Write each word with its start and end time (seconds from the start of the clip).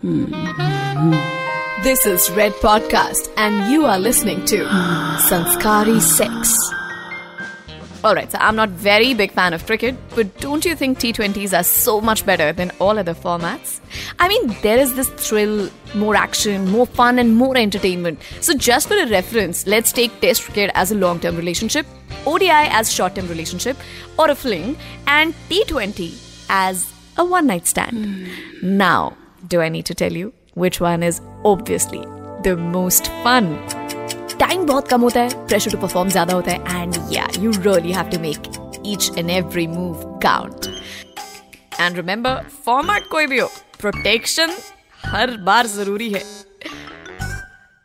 This 0.00 1.96
is 2.06 2.30
Red 2.30 2.52
Podcast, 2.52 3.32
and 3.36 3.68
you 3.68 3.84
are 3.84 3.98
listening 3.98 4.44
to 4.44 4.58
Sanskari 5.28 6.00
Sex. 6.00 6.56
Alright, 8.04 8.30
so 8.30 8.38
I'm 8.40 8.54
not 8.54 8.68
very 8.68 9.12
big 9.14 9.32
fan 9.32 9.54
of 9.54 9.66
cricket, 9.66 9.96
but 10.14 10.38
don't 10.38 10.64
you 10.64 10.76
think 10.76 11.00
T20s 11.00 11.52
are 11.52 11.64
so 11.64 12.00
much 12.00 12.24
better 12.24 12.52
than 12.52 12.70
all 12.78 12.96
other 12.96 13.12
formats? 13.12 13.80
I 14.20 14.28
mean, 14.28 14.56
there 14.62 14.78
is 14.78 14.94
this 14.94 15.08
thrill, 15.08 15.68
more 15.96 16.14
action, 16.14 16.70
more 16.70 16.86
fun, 16.86 17.18
and 17.18 17.34
more 17.34 17.56
entertainment. 17.56 18.20
So 18.40 18.54
just 18.54 18.86
for 18.86 18.94
a 18.94 19.08
reference, 19.08 19.66
let's 19.66 19.90
take 19.90 20.20
Test 20.20 20.44
cricket 20.44 20.70
as 20.76 20.92
a 20.92 20.94
long-term 20.94 21.36
relationship, 21.36 21.86
ODI 22.24 22.50
as 22.50 22.92
short-term 22.92 23.26
relationship, 23.26 23.76
or 24.16 24.30
a 24.30 24.36
fling, 24.36 24.76
and 25.08 25.34
T20 25.50 26.46
as 26.50 26.88
a 27.16 27.24
one-night 27.24 27.66
stand. 27.66 28.28
Now, 28.62 29.16
do 29.47 29.61
I 29.61 29.69
need 29.69 29.85
to 29.85 29.95
tell 29.95 30.13
you 30.13 30.33
which 30.55 30.79
one 30.81 31.03
is 31.03 31.21
obviously 31.43 32.01
the 32.43 32.55
most 32.75 33.09
fun? 33.23 33.49
Time 34.39 34.65
बहुत 34.65 34.87
कम 34.87 35.01
होता 35.01 35.21
है 35.21 35.47
pressure 35.47 35.71
to 35.71 35.77
perform 35.77 36.09
ज्यादा 36.09 36.33
होता 36.33 36.51
है 36.51 36.81
and 36.81 36.95
या 37.11 37.27
you 37.39 37.51
really 37.57 37.91
have 37.93 38.09
to 38.11 38.19
make 38.19 38.51
each 38.85 39.11
and 39.17 39.29
every 39.29 39.67
move 39.67 40.03
count 40.23 40.67
and 41.79 41.95
remember 41.95 42.41
format 42.65 43.07
कोई 43.11 43.27
भी 43.27 43.39
हो 43.39 43.47
प्रोटेक्शन 43.79 44.55
हर 45.05 45.37
बार 45.51 45.67
जरूरी 45.67 46.09
है 46.13 46.23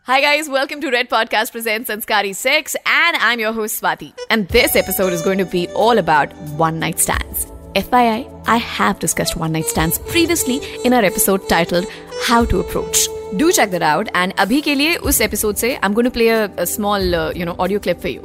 Hi 0.09 0.17
guys, 0.23 0.47
welcome 0.53 0.81
to 0.83 0.91
Red 0.93 1.09
Podcast 1.11 1.53
presents 1.55 1.91
Sanskari 1.91 2.31
Sex 2.35 2.77
and 2.93 3.19
I'm 3.21 3.43
your 3.43 3.53
host 3.53 3.83
Swati. 3.83 4.09
And 4.31 4.49
this 4.49 4.77
episode 4.83 5.13
is 5.13 5.21
going 5.21 5.45
to 5.45 5.45
be 5.45 5.69
all 5.85 5.99
about 5.99 6.33
one 6.63 6.79
night 6.85 6.99
stands. 6.99 7.47
FYI, 7.75 8.19
I 8.47 8.57
have 8.57 8.99
discussed 8.99 9.37
one 9.37 9.53
night 9.53 9.67
stands 9.67 9.99
previously 10.11 10.61
in 10.85 10.93
our 10.93 11.05
episode 11.05 11.49
titled 11.49 11.87
How 12.27 12.45
to 12.47 12.61
Approach. 12.61 13.07
Do 13.37 13.53
check 13.53 13.71
that 13.71 13.83
out 13.83 14.09
and 14.15 14.33
अभी 14.39 14.61
के 14.61 14.75
लिए 14.75 14.97
उस 15.11 15.21
episode 15.23 15.57
से 15.57 15.77
I'm 15.79 15.95
going 15.95 16.11
to 16.11 16.15
play 16.19 16.29
a, 16.29 16.51
a 16.57 16.67
small 16.67 17.15
uh, 17.15 17.33
you 17.33 17.45
know 17.45 17.57
audio 17.59 17.79
clip 17.87 18.01
for 18.07 18.13
you. 18.15 18.23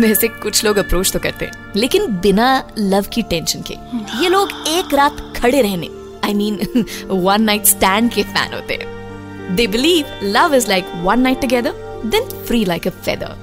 वैसे 0.00 0.28
कुछ 0.42 0.64
लोग 0.64 0.76
approach 0.78 1.12
तो 1.12 1.18
करते 1.18 1.44
हैं 1.44 1.72
लेकिन 1.76 2.06
बिना 2.20 2.46
लव 2.78 3.06
की 3.12 3.22
टेंशन 3.30 3.62
के 3.70 3.74
ये 4.22 4.28
लोग 4.28 4.52
एक 4.68 4.94
रात 4.94 5.16
खड़े 5.36 5.60
रहने 5.62 5.88
I 6.24 6.34
mean 6.34 6.84
one 7.10 7.42
night 7.42 7.64
stand 7.66 8.10
के 8.12 8.22
फैन 8.22 8.54
होते 8.54 8.74
हैं 8.74 9.56
they 9.56 9.66
believe 9.76 10.20
love 10.36 10.54
is 10.54 10.68
like 10.68 10.92
one 11.04 11.20
night 11.20 11.40
together 11.40 11.74
then 12.14 12.28
free 12.46 12.64
like 12.64 12.86
a 12.86 12.90
feather 12.90 13.36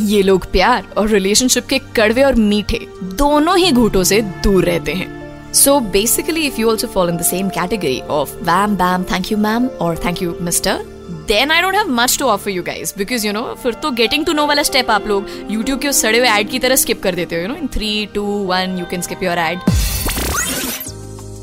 ये 0.00 0.22
लोग 0.22 0.50
प्यार 0.52 0.84
और 0.98 1.08
रिलेशनशिप 1.08 1.66
के 1.66 1.78
कड़वे 1.96 2.22
और 2.22 2.34
मीठे 2.34 2.80
दोनों 3.14 3.56
ही 3.58 3.70
घूटों 3.72 4.02
से 4.04 4.20
दूर 4.44 4.64
रहते 4.64 4.92
हैं। 4.92 5.52
So 5.52 5.78
basically 5.92 6.46
if 6.46 6.60
you 6.60 6.68
also 6.70 6.86
follow 6.86 7.10
in 7.10 7.16
the 7.16 7.22
same 7.22 7.48
category 7.48 8.00
of 8.10 8.34
wham 8.42 8.76
bam 8.76 9.04
thank 9.04 9.32
you 9.32 9.38
ma'am 9.38 9.66
और 9.80 9.98
thank 10.04 10.22
you 10.22 10.36
mister 10.42 10.84
then 11.28 11.50
I 11.50 11.62
don't 11.62 11.74
have 11.74 11.90
much 11.90 12.18
to 12.18 12.26
offer 12.26 12.50
you 12.50 12.62
guys 12.62 12.94
because 12.98 13.26
you 13.26 13.32
know 13.32 13.42
फिर 13.62 13.74
तो 13.74 13.90
getting 13.92 14.26
to 14.26 14.32
know 14.32 14.46
वाला 14.46 14.62
step 14.62 14.90
आप 14.90 15.06
लोग 15.06 15.26
YouTube 15.50 15.80
के 15.80 15.88
उस 15.88 16.02
सड़े 16.02 16.18
हुए 16.18 16.28
एड 16.30 16.48
की 16.50 16.58
तरह 16.58 16.76
स्किप 16.76 17.02
कर 17.02 17.14
देते 17.14 17.36
हो 17.36 17.42
you 17.42 17.48
know 17.48 17.54
in 17.54 17.66
three 17.74 18.06
two 18.14 18.24
one 18.48 18.76
you 18.78 18.86
can 18.90 19.00
skip 19.00 19.22
your 19.22 19.38
ad 19.38 19.58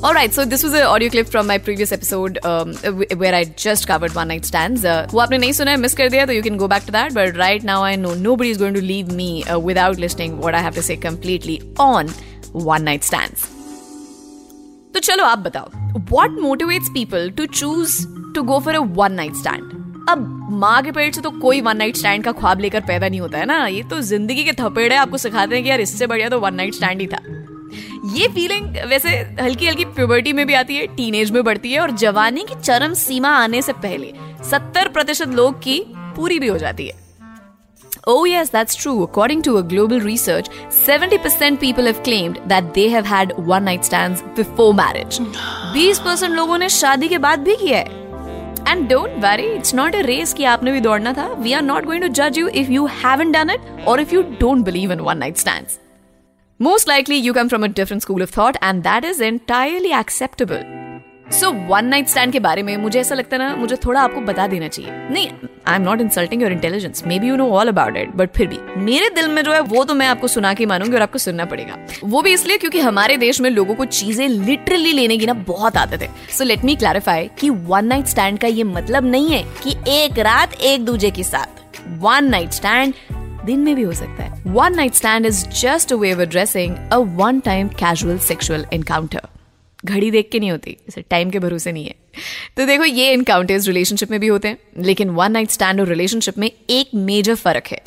Alright, 0.06 0.36
so 0.36 0.45
this 0.45 0.64
was 0.64 0.73
an 0.75 0.84
audio 0.84 1.09
clip 1.09 1.28
from 1.28 1.48
my 1.48 1.58
previous 1.58 1.92
episode 1.92 2.38
um, 2.45 2.73
where 3.17 3.34
I 3.34 3.45
just 3.45 3.88
covered 3.88 4.14
one 4.14 4.28
night 4.28 4.45
stands. 4.45 4.84
Uh, 4.86 5.08
वो 5.11 5.20
आपने 5.20 5.38
नहीं 5.38 5.53
सुना 5.59 5.72
है 5.72 5.78
miss 5.78 5.94
कर 5.98 6.09
दिया 6.09 6.25
तो 6.25 6.34
you 6.34 6.44
can 6.48 6.58
go 6.58 6.67
back 6.73 6.84
to 6.89 6.92
that. 6.95 7.14
But 7.16 7.38
right 7.42 7.64
now 7.70 7.78
I 7.84 7.95
know 7.95 8.14
nobody 8.26 8.52
is 8.56 8.59
going 8.59 8.76
to 8.76 8.83
leave 8.89 9.09
me 9.20 9.44
uh, 9.45 9.58
without 9.70 9.98
listening 10.03 10.36
what 10.44 10.53
I 10.53 10.61
have 10.66 10.76
to 10.76 10.83
say 10.88 10.98
completely 11.06 11.56
on 11.86 12.11
one 12.72 12.86
night 12.89 13.08
stands. 13.09 13.48
तो 14.94 15.00
चलो 15.00 15.23
आप 15.26 15.39
बताओ 15.48 16.03
what 16.11 16.38
motivates 16.44 16.92
people 16.98 17.31
to 17.39 17.48
choose 17.61 17.95
to 18.36 18.44
go 18.52 18.59
for 18.67 18.76
a 18.81 18.83
one 19.02 19.17
night 19.22 19.39
stand? 19.44 19.73
अब 20.09 20.28
माँ 20.64 20.81
के 20.83 20.92
पेट 20.92 21.16
से 21.16 21.22
तो 21.22 21.31
कोई 21.39 21.61
वन 21.61 21.78
नाइट 21.78 21.95
स्टैंड 21.98 22.23
का 22.23 22.31
ख्वाब 22.42 22.59
लेकर 22.59 22.81
पैदा 22.88 23.08
नहीं 23.09 23.22
होता 23.22 23.38
है 23.38 23.45
ना 23.45 23.66
ये 23.67 23.83
तो 23.89 24.02
ज़िंदगी 24.11 24.43
के 24.43 24.54
थपेड़े 24.61 24.95
आपको 24.95 25.17
सिखाते 25.26 25.55
हैं 25.55 25.64
कि 25.64 25.70
यार 25.70 25.82
इससे 25.82 26.08
बढ़िया 26.08 26.30
तो 26.30 26.39
वन 26.39 26.55
नाइट 26.55 26.76
स्टैंड 26.76 27.02
ही 27.02 27.08
था 27.08 27.35
ये 28.15 28.27
फीलिंग 28.27 28.76
वैसे 28.89 29.09
हल्की 29.42 29.67
हल्की 29.67 29.86
प्यूबर्टी 29.95 30.33
में 30.33 30.45
भी 30.48 30.53
आती 30.53 30.76
है 30.76 30.86
टीनेज 30.95 31.31
में 31.31 31.43
बढ़ती 31.43 31.71
है 31.71 31.80
और 31.80 31.92
जवानी 31.98 32.43
की 32.43 32.55
चरम 32.55 32.93
सीमा 32.95 33.30
आने 33.37 33.61
से 33.61 33.73
पहले 33.80 34.14
सत्तर 34.49 34.87
प्रतिशत 34.89 35.27
लोग 35.31 35.59
की 35.61 35.81
पूरी 36.15 36.39
भी 36.39 36.48
हो 36.48 36.58
जाती 36.58 36.87
है 36.87 37.04
Oh, 38.08 38.23
yes, 38.25 38.49
that's 38.49 38.75
true. 38.75 39.04
According 39.04 39.39
to 39.43 39.54
a 39.58 39.61
global 39.64 39.99
research, 39.99 40.49
70% 40.80 41.59
people 41.59 41.86
have 41.86 42.02
claimed 42.04 42.39
that 42.45 42.67
they 42.75 42.83
have 42.89 43.05
had 43.05 43.31
one 43.48 43.65
night 43.65 43.83
stands 43.83 44.21
before 44.36 44.67
marriage. 44.75 45.17
20% 45.73 46.36
लोगों 46.36 46.58
ने 46.58 46.70
शादी 46.71 47.08
के 47.08 47.17
बाद 47.17 47.39
भी 47.39 47.55
किया 47.55 47.77
है 47.77 48.04
and 48.67 48.87
don't 48.89 49.17
worry 49.23 49.48
it's 49.48 49.73
not 49.75 49.95
a 49.95 50.02
race 50.02 50.33
कि 50.33 50.43
आपने 50.45 50.71
भी 50.71 50.81
दौड़ना 50.81 51.14
था 51.14 51.25
आर 51.55 51.61
नॉट 51.64 51.86
गोइंग 51.86 52.04
टू 52.04 52.09
जज 52.20 52.37
you 52.37 52.48
if 52.48 52.71
you 52.71 52.86
haven't 52.95 53.33
done 53.33 53.49
it 53.49 53.86
और 53.87 54.02
if 54.02 54.14
you 54.15 54.21
don't 54.39 54.65
believe 54.65 54.92
in 54.92 54.99
one 54.99 55.17
night 55.17 55.37
stands 55.37 55.80
Most 56.60 56.88
likely, 56.88 57.16
you 57.17 57.33
come 57.33 57.49
from 57.49 57.66
a 57.66 57.67
different 57.67 58.02
school 58.02 58.21
of 58.21 58.30
thought, 58.30 58.55
and 58.61 58.82
that 58.83 59.04
is 59.04 59.20
entirely 59.20 59.92
acceptable. 59.92 60.61
So 61.32 61.52
one 61.70 61.86
night 61.86 62.08
stand 62.08 62.32
के 62.33 62.39
बारे 62.39 62.64
में 62.64 62.76
मुझे 62.77 62.99
ऐसा 62.99 63.16
लगता 63.16 63.38
है 63.38 63.42
ना 63.42 63.55
मुझे 63.55 63.76
थोड़ा 63.76 64.02
आपको 64.02 64.21
बता 64.21 64.45
देना 64.48 64.67
चाहिए। 64.67 64.92
नहीं 64.92 65.27
I 65.67 65.76
am 65.76 65.82
not 65.82 66.02
insulting 66.02 66.42
your 66.42 66.52
intelligence 66.52 67.04
maybe 67.20 67.27
you 67.27 67.36
know 67.36 67.49
all 67.52 67.67
about 67.67 67.98
it 67.98 68.16
but 68.16 68.30
फिर 68.36 68.48
भी 68.48 68.60
मेरे 68.83 69.10
दिल 69.16 69.27
में 69.27 69.42
जो 69.43 69.54
है 69.54 69.60
वो 69.61 69.83
तो 69.83 69.93
मैं 69.93 70.08
आपको 70.08 70.27
सुना 70.27 70.54
के 70.54 70.66
मानूँगी 70.66 70.95
और 70.95 71.02
आपको 71.02 71.17
सुनना 71.17 71.45
पड़ेगा। 71.45 71.77
वो 72.04 72.21
भी 72.21 72.33
इसलिए 72.33 72.58
क्योंकि 72.58 72.80
हमारे 72.80 73.17
देश 73.17 73.42
में 73.42 73.49
लोगों 73.49 73.76
को 73.76 73.86
चीज़ें 73.86 74.27
लिटरली 74.27 74.92
लेने 74.92 75.17
की 75.17 75.26
ना 75.26 75.33
बहुत 75.33 75.77
आदत 75.77 76.02
है। 76.02 76.10
सो 76.37 76.43
लेट 76.43 76.64
मी 76.66 76.76
क्लैरिफाई 76.76 77.30
कि 77.39 77.49
वन 77.49 77.86
नाइट 77.86 78.05
स्टैंड 78.05 78.39
का 78.39 78.48
ये 78.48 78.64
मतलब 78.64 79.05
नहीं 79.05 79.32
है 79.32 79.43
कि 79.64 79.76
एक 79.93 80.20
रात 80.20 80.54
एक 80.61 80.86
दूजे 80.86 81.11
के 81.11 81.23
साथ। 81.23 81.64
वन 82.02 82.26
नाइट 82.26 82.52
स्टैंड 82.52 82.93
दिन 83.45 83.60
में 83.60 83.76
भी 83.76 83.83
हो 83.83 83.94
सकता 83.94 84.23
है। 84.23 84.42
One 84.48 84.76
night 84.76 84.94
stand 84.94 85.26
is 85.26 85.45
just 85.61 85.94
a 85.94 85.95
way 85.95 86.14
of 86.14 86.22
addressing 86.22 86.76
a 86.92 86.98
one 86.98 87.39
time 87.39 87.67
casual 87.67 88.17
sexual 88.20 88.66
encounter 88.73 89.22
घड़ी 89.86 90.10
देख 90.11 90.30
के 90.32 90.39
नहीं 90.39 90.52
होती, 90.52 90.78
इसे 90.88 91.02
टाइम 91.02 91.30
के 91.30 91.39
भरोसे 91.39 91.72
नहीं 91.72 91.86
है। 91.86 91.95
तो 92.58 92.66
देखो, 92.66 92.84
ये 92.84 93.11
इनकाउंटर्स 93.14 93.67
रिलेशनशिप 93.67 94.11
में 94.11 94.20
भी 94.20 94.28
होते 94.28 94.48
हैं, 94.48 94.58
लेकिन 94.80 95.10
वन 95.10 95.32
नाइट 95.32 95.52
स्टैंड 95.52 95.80
और 95.82 95.88
रिलेशनशिप 95.88 96.38
में 96.38 96.50
एक 96.70 96.89
मेजर 96.95 97.36
फ़र्क 97.36 97.67
है। 97.67 97.82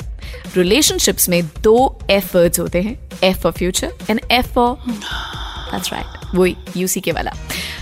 रिलेशनशिप्स 0.55 1.29
में 1.29 1.41
दो 1.61 1.99
एफ़ 2.09 2.37
वर्ड्स 2.37 2.59
होते 2.59 2.81
हैं 2.81 2.97
F 3.23 3.37
for 3.37 3.51
future 3.51 3.93
and 4.09 4.19
F 4.31 4.47
for 4.47 4.75
that's 4.91 5.93
right 5.93 6.35
वही 6.35 6.55
यूसी 6.77 6.99
के 6.99 7.11
वाला। 7.11 7.33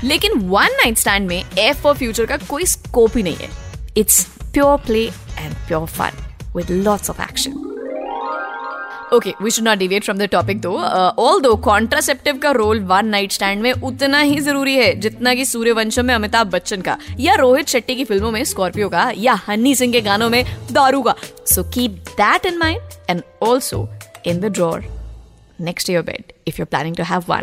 लेकिन 0.03 0.39
वन 0.39 0.77
नाइट 0.83 0.97
स्टैंड 0.97 1.27
में 1.27 1.43
एफ़ 1.59 1.81
फॉर 1.81 1.95
फ्यूचर 1.95 2.25
का 2.25 2.37
कोई 2.37 2.65
स्कोप 2.65 3.17
ही 3.17 3.23
नहीं 3.23 3.35
है। 3.35 3.49
It's 3.97 4.23
pure 4.53 4.77
play 4.77 5.05
and 5.05 5.53
pure 5.67 5.85
fun 5.87 6.23
with 6.55 6.69
lots 6.85 7.09
of 7.09 7.21
action. 7.21 7.66
Okay, 9.09 9.33
we 9.39 9.49
should 9.49 9.63
not 9.63 9.79
deviate 9.79 10.03
from 10.03 10.17
the 10.17 10.27
topic 10.27 10.61
though. 10.61 10.77
Uh, 10.77 11.13
although 11.17 11.55
contraceptive 11.65 12.39
का 12.41 12.49
रोल 12.51 12.79
वन 12.85 13.05
नाइट 13.07 13.31
स्टैंड 13.31 13.61
में 13.61 13.71
उतना 13.73 14.19
ही 14.19 14.39
ज़रूरी 14.39 14.73
है 14.75 14.93
जितना 14.99 15.33
कि 15.35 15.45
सूर्यवंशम 15.45 16.05
में 16.05 16.13
अमिताभ 16.15 16.47
बच्चन 16.51 16.81
का 16.81 16.97
या 17.19 17.35
रोहित 17.41 17.67
शेट्टी 17.67 17.95
की 17.95 18.05
फ़िल्मों 18.05 18.31
में 18.31 18.43
स्कॉर्पियो 18.43 18.89
का 18.89 19.11
या 19.17 19.33
हनी 19.47 19.73
सिंह 19.75 19.93
के 19.93 20.01
गानों 20.01 20.29
में 20.29 20.43
दारू 20.71 21.01
का। 21.01 21.15
So 21.53 21.63
keep 21.73 22.03
that 22.19 22.45
in 22.45 22.57
mind 22.57 23.09
and 23.09 23.21
also 23.43 23.87
in 24.25 24.39
the 24.39 24.51
drawer 24.53 24.85
next 25.61 25.89
your 25.89 26.03
bed 26.03 26.33
if 26.47 26.59
you 26.59 26.65
planning 26.65 26.95
to 26.97 27.03
have 27.03 27.23
one 27.29 27.41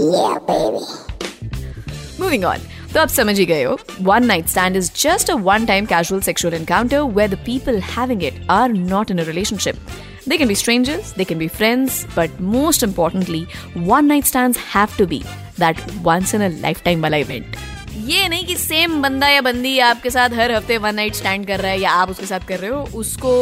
moving 2.20 2.44
on 2.44 2.70
तो 2.94 3.00
आप 3.00 3.08
समझ 3.10 3.38
ही 3.38 3.44
गए 3.46 3.62
हो 3.64 3.78
one 4.02 4.26
night 4.26 4.48
stand 4.48 4.76
is 4.76 4.92
just 5.00 5.31
a 5.31 5.34
one 5.50 5.66
time 5.66 5.86
casual 5.86 6.20
sexual 6.22 6.54
encounter 6.54 7.00
where 7.00 7.31
the 7.31 7.44
people 7.46 7.81
having 7.96 8.25
it 8.25 8.46
are 8.50 8.72
not 8.72 9.10
in 9.10 9.19
a 9.19 9.25
relationship 9.26 9.86
They 10.27 10.39
can 10.39 10.49
be 10.49 10.55
strangers, 10.55 11.12
they 11.12 11.25
can 11.27 11.39
be 11.39 11.49
friends, 11.49 11.97
but 12.15 12.37
most 12.41 12.83
importantly, 12.83 13.41
one 13.89 14.07
night 14.07 14.25
stands 14.25 14.57
have 14.57 14.97
to 14.97 15.07
be 15.07 15.23
that 15.59 15.83
once 16.03 16.33
in 16.33 16.45
a 16.45 16.49
lifetime 16.62 17.03
वाला 17.03 17.17
event. 17.25 17.57
ये 18.05 18.29
नहीं 18.29 18.47
कि 18.47 18.55
same 18.56 19.00
बंदा 19.03 19.29
या 19.29 19.41
बंदी 19.41 19.79
आपके 19.88 20.11
साथ 20.11 20.31
हर 20.35 20.53
हफ़्ते 20.53 20.79
वन 20.79 20.94
नाइट 20.94 21.15
स्टैंड 21.15 21.47
कर 21.47 21.61
रहा 21.61 21.73
है 21.73 21.81
या 21.81 21.91
आप 21.91 22.11
उसके 22.11 22.26
साथ 22.26 22.47
कर 22.49 22.59
रहे 22.59 22.71
हो 22.71 22.81
उसको 23.00 23.35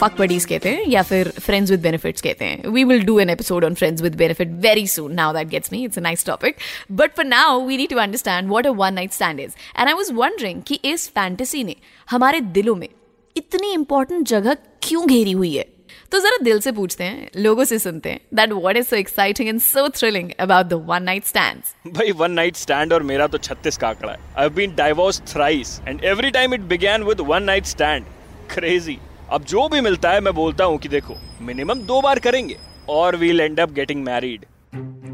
फक 0.00 0.16
बडीज 0.18 0.44
कहते 0.44 0.68
हैं 0.68 0.84
या 0.88 1.02
फिर 1.02 1.28
फ्रेंड्स 1.40 1.70
विद 1.70 1.80
बेनिफिट्स 1.82 2.22
कहते 2.22 2.44
हैं। 2.44 2.68
We 2.68 2.84
will 2.84 3.04
do 3.04 3.18
an 3.20 3.30
episode 3.30 3.64
on 3.64 3.74
friends 3.74 4.02
with 4.02 4.14
benefit 4.16 4.48
very 4.66 4.86
soon 4.86 5.14
now 5.14 5.32
that 5.32 5.48
gets 5.48 5.72
me 5.72 5.84
it's 5.84 5.98
a 5.98 6.02
nice 6.02 6.24
topic 6.26 6.56
but 6.92 7.16
for 7.16 7.24
now 7.24 7.66
we 7.66 7.76
need 7.76 7.90
to 7.90 7.98
understand 7.98 8.48
what 8.48 8.66
a 8.66 8.70
one 8.82 8.94
night 8.94 9.12
stand 9.12 9.40
is 9.40 9.52
and 9.78 9.88
I 9.88 9.94
was 9.94 10.12
wondering 10.12 10.62
कि 10.66 10.80
इस 10.84 11.08
fantasy 11.08 11.64
ने 11.64 11.76
हमारे 12.10 12.40
दिलों 12.58 12.74
में 12.76 12.88
इतनी 13.36 13.72
important 13.72 14.26
जगह 14.28 14.54
क्यों 14.86 15.06
घेरी 15.06 15.32
हुई 15.32 15.54
है? 15.56 15.64
तो 16.12 16.18
जरा 16.20 16.36
दिल 16.42 16.60
से 16.60 16.72
पूछते 16.72 17.04
हैं 17.04 17.28
लोगों 17.36 17.64
से 17.64 17.78
सुनते 17.78 18.10
हैं 18.10 18.20
that 18.34 18.52
what 18.52 18.76
is 18.76 18.86
so 18.86 18.96
exciting 18.96 19.48
and 19.48 19.60
so 19.60 19.88
thrilling 19.88 20.30
about 20.40 20.66
the 20.66 20.72
one 20.86 21.02
night 21.02 21.24
stands 21.24 21.74
भाई 21.86 22.12
वन 22.12 22.30
नाइट 22.30 22.56
स्टैंड 22.56 22.92
और 22.92 23.02
मेरा 23.02 23.26
तो 23.26 23.38
36 23.38 23.76
का 23.76 23.88
आंकड़ा 23.88 24.12
है। 24.12 24.18
I 24.18 24.42
have 24.42 24.54
been 24.54 24.74
divorce 24.74 25.20
thrice 25.20 25.80
and 25.88 26.04
every 26.04 26.30
time 26.30 26.54
it 26.54 26.60
began 26.60 27.02
with 27.02 27.20
one 27.20 27.42
night 27.42 27.64
stand 27.64 28.04
crazy 28.50 28.98
अब 29.30 29.44
जो 29.44 29.68
भी 29.68 29.80
मिलता 29.80 30.10
है 30.10 30.20
मैं 30.20 30.34
बोलता 30.34 30.64
हूँ 30.64 30.78
कि 30.78 30.88
देखो 30.88 31.16
मिनिमम 31.40 31.80
दो 31.80 32.00
बार 32.00 32.18
करेंगे 32.18 32.56
और 32.88 33.16
we'll 33.16 33.40
end 33.40 33.60
up 33.60 33.72
getting 33.72 34.04
married 34.04 34.46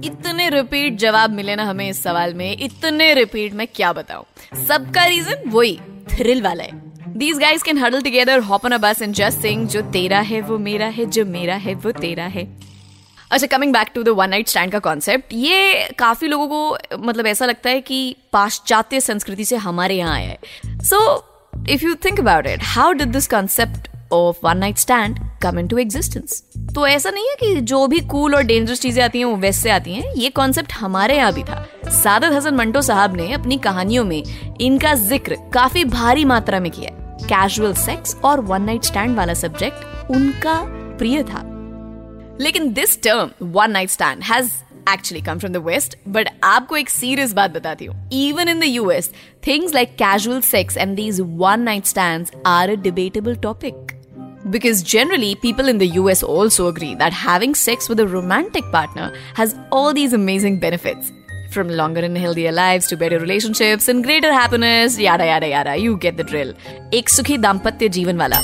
इतने 0.04 0.48
रिपीट 0.50 0.96
जवाब 0.98 1.30
मिले 1.30 1.56
ना 1.56 1.64
हमें 1.64 1.88
इस 1.90 2.02
सवाल 2.02 2.34
में 2.34 2.56
इतने 2.60 3.12
रिपीट 3.14 3.52
में 3.52 3.66
क्या 3.66 3.92
बताऊँ? 3.92 4.24
सबका 4.66 5.04
रीजन 5.04 5.50
वही 5.50 5.78
थ्रिल 6.10 6.42
वाला 6.42 6.64
है। 6.64 6.91
These 7.14 7.38
guys 7.38 7.62
can 7.62 7.76
huddle 7.76 8.00
together, 8.00 8.40
hop 8.40 8.64
on 8.64 8.72
a 8.72 8.78
bus 8.78 9.00
and 9.02 9.14
just 9.14 9.42
sing 9.42 9.66
जो 9.66 9.80
तेरा 9.92 10.18
है 10.20 10.40
वो 10.42 10.56
मेरा 10.58 10.86
है 10.86 11.04
जो 11.06 11.24
मेरा 11.24 11.54
है 11.54 11.74
वो 11.74 11.90
तेरा 11.92 12.24
है 12.26 12.44
अच्छा 13.30 13.46
coming 13.46 13.72
back 13.72 13.90
to 13.94 14.02
the 14.02 14.08
one 14.08 14.30
night 14.30 14.48
stand 14.48 14.72
का 14.72 14.78
कॉन्सेप्ट 14.78 15.32
ये 15.32 15.88
काफ़ी 15.98 16.28
लोगों 16.28 16.46
को 16.48 16.98
मतलब 16.98 17.26
ऐसा 17.26 17.46
लगता 17.46 17.70
है 17.70 17.80
कि 17.80 18.16
पाश्चात्य 18.32 19.00
संस्कृति 19.00 19.44
से 19.44 19.56
हमारे 19.56 19.96
यहाँ 19.96 20.14
आया 20.14 20.28
है। 20.28 20.78
So 20.82 21.00
if 21.68 21.84
you 21.84 21.94
think 22.04 22.20
about 22.20 22.46
it 22.46 22.62
how 22.66 22.92
did 22.92 23.12
this 23.12 23.28
concept 23.28 23.88
of 24.12 24.38
one 24.44 24.58
night 24.58 24.78
stand 24.78 25.18
come 25.42 25.58
into 25.68 25.78
existence 25.78 26.42
तो 26.74 26.86
ऐसा 26.86 27.10
नहीं 27.10 27.28
है 27.28 27.36
कि 27.40 27.60
जो 27.62 27.86
भी 27.86 28.00
कूल 28.06 28.34
और 28.34 28.42
डेंजरस 28.42 28.80
चीज़ें 28.80 29.02
आती 29.04 29.18
हैं 29.18 29.24
वो 29.24 29.36
वैसे 29.36 29.70
आती 29.70 29.94
हैं। 29.94 30.12
ये 30.14 30.30
कॉन्सेप्ट 30.30 30.72
हमारे 30.72 31.16
यहाँ 31.16 31.32
भी 31.32 31.42
था। 31.42 31.66
सादत 32.02 32.32
हसन 32.32 32.54
मंटो 32.54 32.82
साहब 32.82 33.16
ने 33.16 33.32
अपनी 33.32 33.58
कहानियों 33.58 34.04
में 34.04 34.22
इनका 34.60 34.94
ज़िक्र 34.94 35.36
काफ़ी 35.54 35.84
भारी 35.84 36.24
मात्रा 36.24 36.60
में 36.60 36.70
किया 36.72 37.00
कैजुअल 37.22 37.74
सेक्स 37.74 38.16
और 38.24 38.40
वन 38.40 38.62
नाइट 38.62 38.82
स्टैंड 38.82 39.16
वाला 39.16 39.34
सब्जेक्ट 39.34 40.10
उनका 40.10 40.62
प्रिय 40.98 41.22
था। 41.22 41.42
लेकिन 42.40 42.72
this 42.72 43.02
term 43.02 43.30
one 43.42 43.70
night 43.70 43.90
stand 43.90 44.22
has 44.22 44.50
actually 44.90 45.22
come 45.24 45.38
from 45.38 45.52
the 45.52 45.56
west 45.56 45.96
but 46.08 46.28
आपको 46.44 46.76
एक 46.76 46.88
सीरियस 46.88 47.32
बात 47.32 47.50
बताती 47.50 47.84
हूँ। 47.84 48.10
Even 48.12 48.48
in 48.48 48.60
the 48.60 48.64
US 48.64 49.10
things 49.46 49.74
like 49.74 49.94
casual 49.94 50.40
sex 50.40 50.76
and 50.76 50.96
these 50.96 51.20
one 51.20 51.60
night 51.60 51.84
stand 51.84 52.26
are 52.46 52.70
a 52.70 52.74
debatable 52.74 53.36
topic 53.36 53.74
Because 54.46 54.80
generally, 54.82 55.28
people 55.42 55.69
in 55.70 55.76
the 55.80 55.86
US 55.96 56.22
also 56.28 56.64
agree 56.69 56.94
that 57.00 57.12
having 57.19 57.52
sex 57.58 57.88
with 57.90 58.00
a 58.00 58.06
romantic 58.14 58.70
partner 58.72 59.04
has 59.36 59.52
all 59.70 59.92
these 59.98 60.16
amazing 60.19 60.56
benefits. 60.64 61.12
From 61.54 61.70
longer 61.78 62.02
and 62.06 62.16
healthier 62.16 62.50
lives 62.50 62.87
to 62.90 62.96
better 63.00 63.16
relationships 63.22 63.88
and 63.93 64.02
greater 64.04 64.28
happiness, 64.32 64.94
yada 64.99 65.25
yada 65.26 65.49
yada, 65.49 65.72
you 65.76 65.96
get 66.04 66.20
the 66.20 66.25
drill. 66.31 66.52
एक 66.94 67.08
सुखी 67.08 67.37
दाम्पत्य 67.38 67.88
जीवन 67.96 68.16
वाला। 68.19 68.38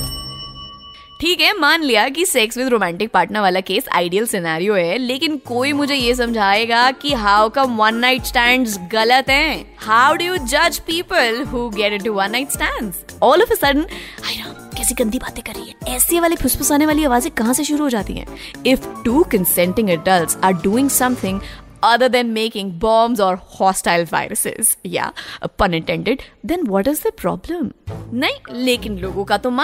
ठीक 1.21 1.41
है 1.41 1.53
मान 1.59 1.83
लिया 1.83 2.09
कि 2.09 2.25
सेक्स 2.27 2.59
विद 2.59 2.69
रोमांटिक 2.69 3.11
पार्टनर 3.13 3.41
वाला 3.41 3.61
केस 3.71 3.89
आइडियल 3.95 4.27
सिनेरियो 4.27 4.75
है 4.75 4.99
लेकिन 4.99 5.37
कोई 5.47 5.73
मुझे 5.73 5.95
ये 5.95 6.15
समझाएगा 6.15 6.91
कि 7.01 7.13
how 7.23 7.49
come 7.57 7.77
one 7.77 7.95
night 7.95 8.25
stand 8.25 8.69
गलत 8.93 9.31
हैं? 9.31 9.77
हाउ 9.79 10.15
डू 10.17 10.25
यू 10.25 10.37
जज 10.53 10.79
people 10.87 11.43
who 11.53 11.69
get 11.77 11.93
into 11.93 12.13
one 12.15 12.31
night 12.31 12.51
stands 12.51 13.05
all 13.23 13.43
of 13.43 13.53
a 13.53 13.55
sudden 13.55 13.87
हाय 14.25 14.35
राम 14.35 14.53
कैसी 14.77 14.95
गंदी 14.95 15.19
बातें 15.19 15.43
कर 15.45 15.59
रही 15.59 15.69
है? 15.69 15.97
ऐसी 15.97 16.21
वाली 16.21 16.37
फुसफुसाने 16.37 16.87
वाली 16.87 17.05
आवाज़ें 17.05 17.31
कहाँ 17.39 17.55
से 17.55 17.65
शुरू 17.65 17.83
हो 17.85 17.91
जाती 17.91 18.15
हैं? 18.15 18.27
If 18.67 18.87
two 19.05 19.23
consenting 19.33 19.91
adults 19.91 20.37
are 20.45 20.53
doing 20.65 20.91
something 20.91 21.41
other 21.83 22.09
than 22.09 22.33
making 22.33 22.71
bombs 22.79 23.21
or 23.21 23.37
hostile 23.37 24.05
viruses 24.05 24.77
yeah 24.83 25.11
uh, 25.43 25.49
pun 25.49 25.75
intended 25.75 26.23
then 26.43 26.67
what 26.67 26.87
is 26.87 27.01
the 27.01 27.13
problem 27.13 27.73
nahi 28.13 28.61
lekin 28.69 29.01
logo 29.03 29.25
ka 29.25 29.39
to 29.39 29.55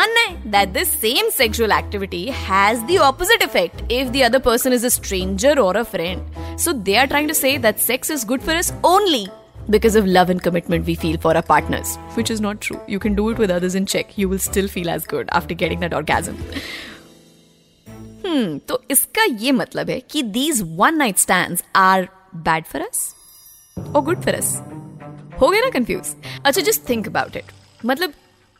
that 0.56 0.74
this 0.74 0.90
same 1.04 1.30
sexual 1.30 1.72
activity 1.72 2.24
has 2.30 2.84
the 2.84 2.98
opposite 2.98 3.42
effect 3.42 3.82
if 3.88 4.12
the 4.12 4.24
other 4.24 4.40
person 4.40 4.72
is 4.72 4.84
a 4.84 4.90
stranger 4.90 5.54
or 5.60 5.76
a 5.76 5.84
friend 5.84 6.22
so 6.56 6.72
they 6.72 6.96
are 6.96 7.06
trying 7.06 7.28
to 7.28 7.34
say 7.34 7.56
that 7.58 7.80
sex 7.80 8.10
is 8.10 8.24
good 8.24 8.42
for 8.42 8.52
us 8.52 8.72
only 8.82 9.26
because 9.70 9.96
of 9.96 10.06
love 10.06 10.30
and 10.30 10.42
commitment 10.42 10.84
we 10.86 10.94
feel 10.94 11.16
for 11.18 11.34
our 11.34 11.42
partners, 11.42 11.96
which 12.14 12.30
is 12.30 12.40
not 12.40 12.60
true. 12.60 12.80
You 12.86 12.98
can 12.98 13.14
do 13.14 13.30
it 13.30 13.38
with 13.38 13.50
others 13.50 13.74
in 13.74 13.86
check. 13.86 14.18
You 14.18 14.28
will 14.28 14.38
still 14.38 14.68
feel 14.68 14.90
as 14.90 15.06
good 15.06 15.28
after 15.32 15.54
getting 15.54 15.80
that 15.80 15.94
orgasm. 15.94 16.36
Hmm 18.34 18.58
तो 18.58 18.82
इसका 18.90 19.24
ये 19.40 19.52
मतलब 19.52 19.90
है 19.90 20.00
कि 20.10 20.22
these 20.22 20.62
one 20.76 20.94
night 20.96 21.18
stand 21.18 21.58
are 21.76 22.08
bad 22.36 22.64
for 22.64 22.82
us 22.82 23.14
और 23.76 24.02
good 24.02 24.22
for 24.22 24.34
us 24.34 24.54
हो 25.40 25.48
गया 25.48 25.60
ना 25.60 25.70
कंफ्यूज 25.70 26.14
अच्छा 26.46 26.60
जस्ट 26.60 26.88
थिंक 26.88 27.08
अबाउट 27.08 27.36
इट 27.36 27.52
मतलब 27.84 28.12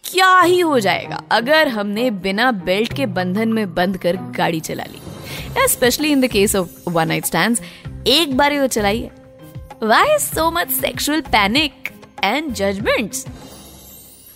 क्या 0.05 0.41
ही 0.41 0.61
हो 0.61 0.79
जाएगा 0.81 1.21
अगर 1.33 1.69
हमने 1.69 2.11
बिना 2.25 2.51
बेल्ट 2.53 2.93
के 2.93 3.07
बंधन 3.19 3.53
में 3.53 3.75
बंद 3.75 3.97
कर 3.99 4.17
गाड़ी 4.17 4.61
चला 4.61 4.85
ली? 4.85 5.01
Specially 5.69 6.11
in 6.13 6.21
the 6.21 6.27
case 6.27 6.57
of 6.57 6.91
one 6.91 7.09
night 7.09 7.25
stand 7.25 7.59
एक 8.07 8.37
बार 8.37 8.57
तो 8.59 8.67
चलाइए 8.67 9.11
why 9.83 10.19
so 10.19 10.51
much 10.51 10.71
sexual 10.71 11.21
panic 11.21 11.89
and 12.25 12.53
judgments 12.53 13.27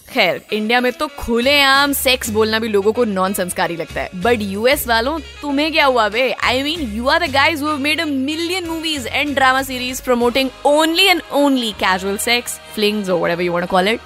खैर 0.09 0.41
इंडिया 0.53 0.81
में 0.81 0.93
तो 0.93 1.07
खुलेआम 1.19 1.93
सेक्स 1.93 2.31
बोलना 2.31 2.59
भी 2.59 2.69
लोगों 2.69 2.93
को 2.93 3.05
नॉन 3.05 3.33
संस्कारी 3.33 3.77
लगता 3.77 4.01
है। 4.01 4.11
बट 4.17 4.43
यूएस 4.43 4.87
वालों, 4.89 5.19
तुम्हें 5.43 5.71
क्या 5.73 5.87
हुआ 5.87 6.09
बे 6.09 6.31
I 6.33 6.63
mean 6.63 6.93
you 6.97 7.07
are 7.07 7.27
the 7.27 7.31
guys 7.33 7.65
who 7.65 7.77
made 7.79 8.01
a 8.01 8.05
million 8.05 8.69
movies 8.69 9.09
and 9.09 9.35
drama 9.35 9.63
series 9.63 10.03
promoting 10.03 10.51
only 10.67 11.05
and 11.05 11.23
only 11.33 11.73
casual 11.73 12.17
sex 12.19 12.59
flings 12.75 13.11
और 13.11 13.19
whatever 13.19 13.43
you 13.43 13.53
want 13.53 13.67
to 13.67 13.71
call 13.71 13.89
it 13.89 14.01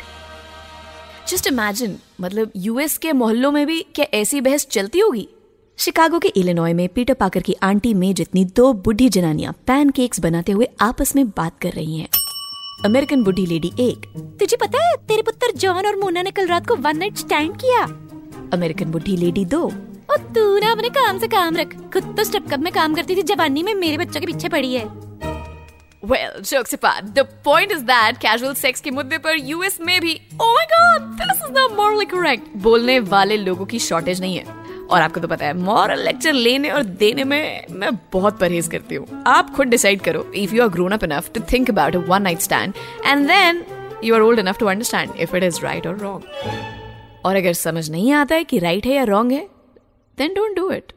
just 1.29 1.47
imagine 1.47 1.97
मतलब 2.21 2.51
US 2.57 2.99
के 2.99 3.13
मोहल्लों 3.13 3.53
में 3.53 3.67
भी 3.67 3.81
क्या 3.95 4.07
ऐसी 4.15 4.41
बहस 4.41 4.67
चलती 4.67 4.99
होगी? 4.99 5.29
शिकागो 5.79 6.19
के 6.19 6.29
इलेनॉय 6.29 6.73
में 6.73 6.89
पीटर 6.89 7.15
पाकर 7.15 7.41
की 7.41 7.55
आंटी 7.63 7.95
में 7.95 8.13
जितनी 8.15 8.45
दो 8.57 8.73
बुढ़ी 8.73 9.09
जनानियाँ 9.09 9.53
पैनकेक्स 9.67 10.21
बनाते 10.21 10.53
हुए 10.53 10.69
आपस 10.81 11.15
में 11.17 11.29
बात 11.29 11.59
कर 11.63 11.71
रही 11.71 11.99
हैं। 11.99 12.09
अमेरिकन 12.85 13.23
बुढ़ी 13.23 13.47
लेडी 13.47 13.73
एक। 13.81 14.07
तुझे 14.41 14.57
पता 14.57 14.85
है 14.85 14.97
तेरे 14.97 15.23
पुत्र 15.23 15.53
जॉन 15.57 15.87
और 15.87 15.97
मोना 15.97 16.23
ने 16.23 16.31
कल 16.31 16.47
रात 16.47 16.67
को 16.67 16.77
वन 16.77 16.97
नाइट 16.97 17.17
स्टैंड 17.17 17.57
किया। 17.57 17.83
अमेरिकन 18.53 18.85
बुढ़ी 18.85 19.17
लेडी 19.17 19.45
दो। 19.45 19.67
और 20.11 20.19
तू 20.19 20.59
ना 20.59 20.73
अपने 20.73 20.89
काम 20.89 21.19
से 21.19 21.29
काम 21.29 21.57
रख। 21.57 21.75
खुद 21.93 22.15
तो 22.17 22.25
स्टेप 22.25 22.51
कप 22.51 22.59
में 22.59 22.73
काम 22.73 22.95
करती 22.95 23.17
थी 23.17 23.23
जवानी 23.23 23.63
में 23.63 23.75
मेरे 23.75 23.99
बच्चों 23.99 24.21
के 24.21 24.27
पीछे 24.27 24.49
पड़ी 24.49 24.75
है। 24.75 24.89
Well, 26.05 26.43
jokes 26.43 26.75
apart, 26.75 27.15
the 27.15 27.25
point 27.47 27.73
is 27.77 27.83
that 27.83 28.19
casual 28.25 28.65
sex 28.65 28.81
के 28.81 28.91
मुद्दे 28.91 29.19
पर 29.19 29.37
यूएस 29.39 29.79
में 29.81 30.01
भी 30.01 30.21
oh 30.35 30.49
my 30.49 30.67
god, 30.73 31.11
this 31.21 31.47
is 31.47 31.57
not 31.59 31.79
morally 31.81 32.15
correct 32.15 32.57
बोलने 32.57 33.01
वाले 33.01 33.37
लोगों 33.37 33.67
की 33.67 33.79
शॉर्टेज 33.79 34.21
नहीं 34.21 34.37
है। 34.37 34.62
और 34.93 35.01
आपको 35.01 35.21
तो 35.21 35.29
पता 35.29 35.47
है 35.47 35.53
मॉरल 35.55 36.01
लेक्चर 36.05 36.33
लेने 36.33 36.71
और 36.71 36.83
देने 37.03 37.25
में 37.25 37.67
मैं 37.71 37.91
बहुत 38.13 38.39
परहेज 38.39 38.69
करती 38.69 38.95
हूँ 38.95 39.23
आप 39.27 39.55
खुद 39.57 39.69
डिसाइड 39.69 40.01
करो 40.03 40.25
if 40.37 40.55
you 40.55 40.63
are 40.63 40.69
grown 40.69 40.93
up 40.93 41.05
enough 41.05 41.31
to 41.35 41.41
think 41.53 41.71
about 41.71 41.97
one 42.09 42.23
night 42.23 42.41
stand 42.41 42.75
and 43.07 43.27
then 43.27 43.65
you 44.05 44.15
are 44.15 44.21
old 44.21 44.39
enough 44.41 44.59
to 44.59 44.67
understand 44.67 45.21
if 45.21 45.37
it 45.37 45.45
is 45.45 45.61
right 45.63 45.87
और 45.87 45.99
रॉन्ग 45.99 46.25
और 47.27 47.37
अगर 47.37 47.53
समझ 47.53 47.89
नहीं 47.91 48.13
आता 48.13 48.35
है 48.35 48.45
कि 48.45 48.59
राइट 48.59 48.87
है 48.87 48.95
या 48.95 49.05
रॉन्ग 49.05 49.33
है 49.33 49.47
देन 50.19 50.35
डोंट 50.35 50.57
डू 50.57 50.71
इट 50.71 50.93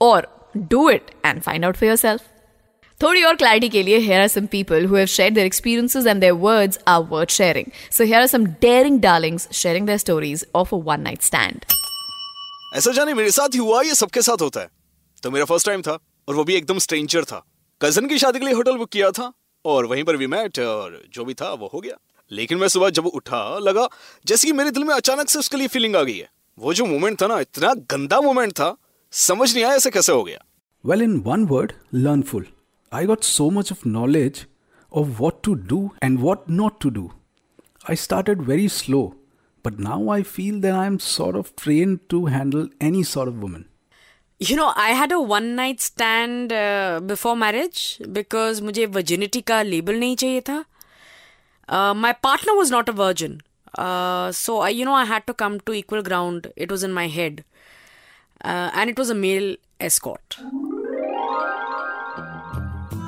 और 0.00 0.28
do 0.56 0.88
it 0.90 1.10
and 1.26 1.40
find 1.42 1.64
out 1.64 1.76
for 1.76 1.88
yourself 1.96 2.22
थोड़ी 3.00 3.22
और 3.24 3.34
क्लैरिटी 3.36 3.68
के 3.68 3.82
लिए 3.82 3.98
here 3.98 4.20
are 4.20 4.28
some 4.28 4.46
people 4.48 4.86
who 4.90 4.98
have 4.98 5.10
shared 5.14 5.34
their 5.38 5.48
experiences 5.48 6.06
and 6.12 6.24
their 6.24 6.36
words 6.44 6.78
are 6.86 7.02
worth 7.10 7.34
sharing. 7.38 7.72
So 7.90 8.06
here 8.06 8.20
are 8.20 8.30
some 8.34 8.46
daring 8.62 9.00
darlings 9.00 9.48
sharing 9.52 9.90
their 9.90 9.98
stories 9.98 10.46
of 10.54 10.72
a 10.72 10.84
one 10.92 11.02
night 11.02 11.22
stand. 11.22 11.75
ऐसा 12.74 12.92
जाने 12.92 13.14
मेरे 13.14 13.30
साथ 13.30 13.48
ही 13.48 13.58
हुआ, 13.58 13.82
ये 13.82 13.94
सबके 13.94 14.22
साथ 14.22 14.42
होता 14.42 14.60
है। 14.60 14.68
तो 15.22 15.30
मेरा 15.30 15.44
फ़र्स्ट 15.44 15.66
टाइम 15.66 15.82
था, 15.82 15.98
और 16.28 16.34
वो 16.34 16.44
भी 16.44 16.54
एकदम 16.54 16.78
स्ट्रेंजर 16.78 17.24
था। 17.24 17.44
कज़न 17.82 18.06
की 18.06 18.18
शादी 18.18 18.38
के 18.38 18.44
लिए 18.44 18.54
होटल 18.54 18.76
बुक 18.76 18.88
किया 18.88 19.10
था, 19.10 19.32
और 19.64 19.86
वहीं 19.86 20.04
पर 20.04 20.16
भी 20.16 20.26
मैट 20.26 20.58
और 20.58 21.02
जो 21.12 21.24
भी 21.24 21.34
था, 21.34 21.52
वो 21.52 21.70
हो 21.74 21.80
गया। 21.80 21.96
लेकिन 22.30 22.58
मैं 22.58 22.68
सुबह 22.68 22.90
जब 22.90 23.06
उठा, 23.06 23.58
लगा 23.58 23.88
जैसे 24.26 24.46
कि 24.46 24.52
मेरे 24.52 24.70
दिल 24.70 24.84
में 24.84 24.94
अचानक 24.94 25.28
से 25.28 25.38
उसके 25.38 25.56
लिए 25.56 25.66
फीलिंग 25.66 25.96
आ 25.96 26.02
गई 26.02 26.18
है। 26.18 26.30
वो 26.58 26.74
जो 26.74 26.86
मोमेंट 26.86 27.22
था 27.22 27.26
ना, 27.26 27.40
इतना 27.40 27.74
गंदा 27.74 28.20
मोमेंट 28.20 28.52
था, 28.52 28.76
समझ 29.12 29.54
नहीं 29.54 29.64
आया 29.64 29.74
ऐसे 29.74 29.90
कैसे 29.90 30.12
हो 30.12 30.24
गया। 30.24 30.38
Well 30.86 31.02
in 31.02 31.16
one 31.16 31.44
word 31.44 31.72
learnful 31.94 32.46
I 32.92 33.06
got 33.06 33.22
so 33.22 33.50
much 33.50 33.72
of 33.72 33.88
knowledge 33.88 34.46
of 34.92 35.06
what 35.06 35.42
to 35.44 35.54
do 35.54 35.90
and 36.02 36.20
what 36.20 36.44
not 36.50 36.80
to 36.80 36.90
do 36.90 37.12
I 37.90 37.96
started 37.96 38.40
very 38.40 38.68
slow 38.68 39.25
But 39.65 39.79
now 39.79 40.09
I 40.09 40.23
feel 40.23 40.59
that 40.59 40.73
I'm 40.73 40.99
sort 40.99 41.35
of 41.35 41.55
trained 41.55 42.09
to 42.09 42.25
handle 42.25 42.69
any 42.79 43.03
sort 43.03 43.27
of 43.27 43.41
woman. 43.41 43.65
You 44.39 44.55
know, 44.55 44.73
I 44.75 44.89
had 44.89 45.11
a 45.11 45.21
one 45.21 45.55
night 45.55 45.79
stand 45.81 46.51
uh, 46.51 46.99
before 46.99 47.35
marriage 47.35 48.01
because 48.11 48.61
मुझे 48.61 48.87
virginity 48.87 49.41
का 49.41 49.61
label 49.63 49.93
नहीं 49.93 50.15
चाहिए 50.15 50.41
था. 50.41 50.65
Uh, 51.69 51.93
my 51.93 52.11
partner 52.11 52.55
was 52.55 52.71
not 52.71 52.89
a 52.89 52.91
virgin. 52.91 53.41
Uh, 53.77 54.31
so, 54.31 54.59
I, 54.59 54.69
you 54.69 54.83
know, 54.83 54.93
I 54.93 55.05
had 55.05 55.27
to 55.27 55.33
come 55.33 55.59
to 55.61 55.73
equal 55.73 56.01
ground. 56.01 56.51
It 56.55 56.71
was 56.71 56.83
in 56.83 56.91
my 56.91 57.07
head. 57.07 57.43
Uh, 58.43 58.71
and 58.73 58.89
it 58.89 58.97
was 58.97 59.09
a 59.09 59.15
male 59.15 59.55
escort. 59.79 60.37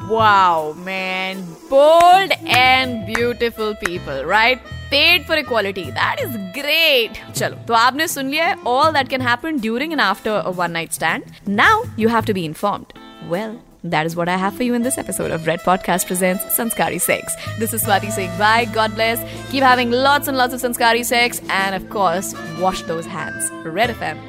Wow, 0.10 0.74
man. 0.86 1.46
Bold 1.70 2.32
and 2.46 3.06
beautiful 3.06 3.76
people, 3.76 4.24
right? 4.26 4.62
Paid 4.90 5.26
for 5.26 5.36
equality. 5.36 5.90
That 5.92 6.20
is 6.22 6.36
great. 6.54 7.20
चलो 7.34 7.56
तो 7.68 7.74
आपने 7.74 8.08
सुन 8.08 8.30
लिया 8.30 8.46
है 8.46 8.58
all 8.72 8.92
that 8.98 9.10
can 9.10 9.22
happen 9.22 9.60
during 9.60 9.94
and 9.94 10.02
after 10.02 10.42
a 10.46 10.52
one 10.52 10.74
night 10.74 10.94
stand. 10.94 11.24
Now 11.48 11.84
you 11.98 12.10
have 12.10 12.26
to 12.26 12.34
be 12.34 12.46
informed. 12.46 12.94
Well, 13.30 13.56
that 13.84 14.06
is 14.06 14.16
what 14.16 14.30
I 14.30 14.36
have 14.38 14.54
for 14.56 14.64
you 14.64 14.74
in 14.74 14.84
this 14.84 14.98
episode 14.98 15.32
of 15.32 15.48
Red 15.48 15.62
Podcast 15.62 16.08
Presents 16.08 16.44
Sanskari 16.58 17.00
Sex. 17.00 17.36
This 17.60 17.74
is 17.74 17.84
Swati 17.84 18.12
saying 18.12 18.38
bye. 18.38 18.66
God 18.74 18.94
bless. 18.96 19.24
Keep 19.52 19.64
having 19.64 19.92
lots 19.92 20.28
and 20.28 20.38
lots 20.38 20.54
of 20.54 20.62
Sanskari 20.62 21.04
sex. 21.04 21.42
And 21.50 21.76
of 21.76 21.90
course, 21.90 22.36
wash 22.60 22.84
those 22.84 23.06
hands. 23.06 23.50
Red 23.66 23.90
FM. 23.90 24.20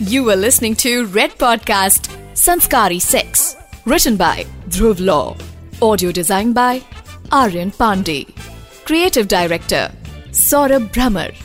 You 0.00 0.24
were 0.24 0.36
listening 0.36 0.76
to 0.76 1.06
Red 1.06 1.32
Podcast 1.38 2.10
Sanskari 2.39 3.01
Sex. 3.01 3.57
Written 3.83 4.15
by 4.15 4.45
Dhruv 4.69 5.05
Law. 5.05 5.35
Audio 5.81 6.09
designed 6.09 6.55
by 6.55 6.81
Aryan 7.33 7.69
Pandey. 7.69 8.33
Creative 8.85 9.27
Director 9.27 9.91
Saurabh 10.31 10.89
Brahmer. 10.93 11.35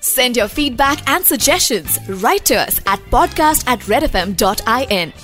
Send 0.00 0.36
your 0.36 0.48
feedback 0.48 0.98
and 1.08 1.24
suggestions 1.24 1.98
right 2.22 2.44
to 2.44 2.56
us 2.56 2.78
at 2.84 3.00
podcast 3.10 3.66
at 3.66 3.80
redfm.in. 3.92 5.14